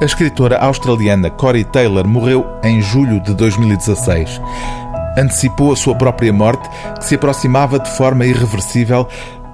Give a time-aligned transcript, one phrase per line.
[0.00, 4.40] A escritora australiana Corey Taylor morreu em julho de 2016.
[5.16, 6.68] Antecipou a sua própria morte,
[6.98, 9.08] que se aproximava de forma irreversível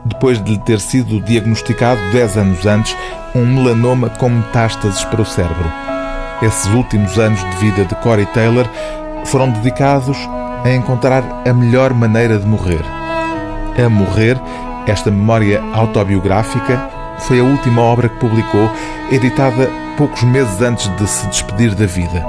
[0.06, 2.96] depois de lhe ter sido diagnosticado 10 anos antes
[3.34, 5.70] um melanoma com metástases para o cérebro.
[6.40, 8.66] Esses últimos anos de vida de Corey Taylor
[9.26, 10.16] foram dedicados
[10.64, 12.82] a encontrar a melhor maneira de morrer.
[13.78, 14.40] A Morrer,
[14.86, 18.70] esta memória autobiográfica, foi a última obra que publicou,
[19.10, 19.70] editada
[20.00, 22.24] poucos meses antes de se despedir da vida.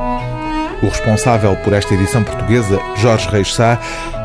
[0.83, 3.79] O responsável por esta edição portuguesa, Jorge Reis Sá,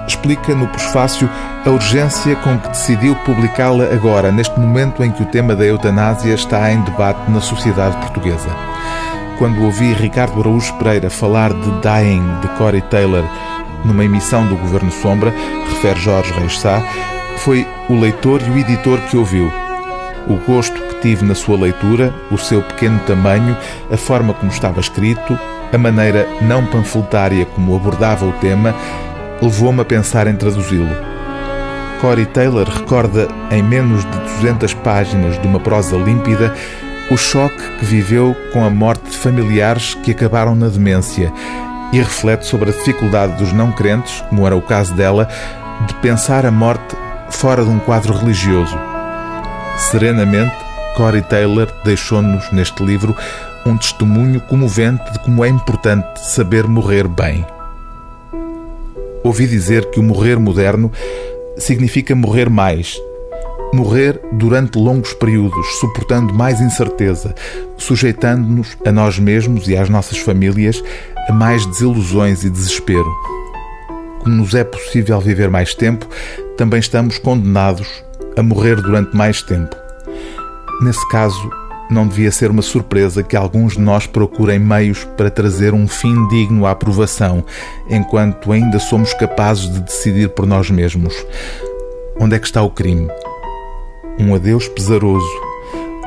[0.04, 1.30] explica no prefácio
[1.64, 6.34] a urgência com que decidiu publicá-la agora, neste momento em que o tema da eutanásia
[6.34, 8.48] está em debate na sociedade portuguesa.
[9.38, 13.24] Quando ouvi Ricardo Araújo Pereira falar de Dying de Corey Taylor
[13.84, 15.32] numa emissão do Governo Sombra,
[15.68, 16.82] refere Jorge Reis Sá,
[17.38, 19.65] foi o leitor e o editor que ouviu
[20.26, 23.56] o gosto que tive na sua leitura, o seu pequeno tamanho,
[23.90, 25.38] a forma como estava escrito,
[25.72, 28.74] a maneira não panfletária como abordava o tema,
[29.40, 30.96] levou-me a pensar em traduzi-lo.
[32.01, 36.54] Corey Taylor recorda, em menos de 200 páginas de uma prosa límpida,
[37.10, 41.32] o choque que viveu com a morte de familiares que acabaram na demência
[41.92, 45.29] e reflete sobre a dificuldade dos não crentes, como era o caso dela,
[45.86, 46.96] de pensar a morte
[47.30, 48.95] fora de um quadro religioso.
[49.77, 50.57] Serenamente,
[50.96, 53.15] Corey Taylor deixou-nos neste livro
[53.66, 57.45] um testemunho comovente de como é importante saber morrer bem.
[59.23, 60.91] Ouvi dizer que o morrer moderno
[61.59, 62.97] significa morrer mais.
[63.74, 67.34] Morrer durante longos períodos, suportando mais incerteza,
[67.77, 70.82] sujeitando-nos a nós mesmos e às nossas famílias
[71.28, 73.12] a mais desilusões e desespero.
[74.21, 76.06] Como nos é possível viver mais tempo,
[76.56, 78.06] também estamos condenados
[78.37, 79.75] a morrer durante mais tempo.
[80.82, 81.50] Nesse caso,
[81.91, 86.26] não devia ser uma surpresa que alguns de nós procurem meios para trazer um fim
[86.28, 87.44] digno à aprovação,
[87.88, 91.14] enquanto ainda somos capazes de decidir por nós mesmos.
[92.19, 93.08] Onde é que está o crime?
[94.19, 95.26] Um adeus pesaroso,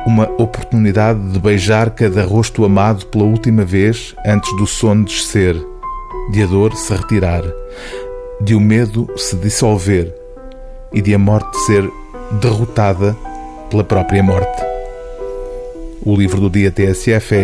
[0.06, 5.56] uma oportunidade de beijar cada rosto amado pela última vez antes do sono descer,
[6.30, 7.42] de a dor se retirar,
[8.40, 10.14] de o medo se dissolver
[10.92, 11.88] e de a morte ser
[12.32, 13.16] derrotada
[13.68, 14.62] pela própria morte.
[16.04, 17.34] O livro do dia TSF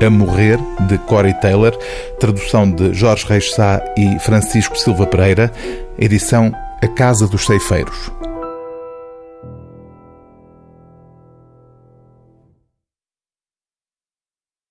[0.00, 1.76] é A Morrer, de Corey Taylor,
[2.18, 5.52] tradução de Jorge Reis Sá e Francisco Silva Pereira,
[5.98, 8.10] edição A Casa dos Ceifeiros.